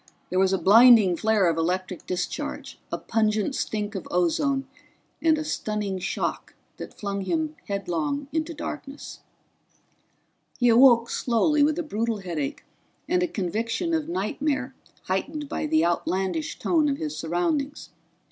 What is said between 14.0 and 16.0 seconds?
nightmare heightened by the